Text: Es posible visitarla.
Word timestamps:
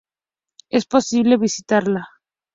Es 0.71 0.87
posible 0.87 1.37
visitarla. 1.37 2.07